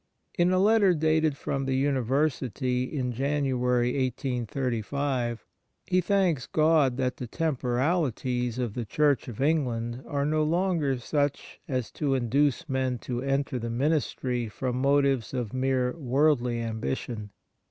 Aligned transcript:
In 0.35 0.51
a 0.51 0.57
letter 0.57 0.95
dated 0.95 1.37
from 1.37 1.65
the 1.65 1.75
University 1.75 2.85
in 2.85 3.11
January, 3.13 3.89
1835, 3.91 5.45
he 5.85 6.01
thanks 6.01 6.47
God 6.47 6.97
that 6.97 7.17
the 7.17 7.27
temporali 7.27 8.11
ties 8.15 8.57
of 8.57 8.73
the 8.73 8.83
Church 8.83 9.27
of 9.27 9.39
England 9.39 10.01
are 10.07 10.25
no 10.25 10.41
longer 10.41 10.97
such 10.97 11.59
as 11.67 11.91
to 11.91 12.15
induce 12.15 12.67
men 12.67 12.97
to 12.97 13.21
enter 13.21 13.59
the 13.59 13.69
ministry 13.69 14.49
from 14.49 14.77
motives 14.81 15.35
of 15.35 15.53
mere 15.53 15.95
worldly 15.95 16.59
ambition. 16.59 17.29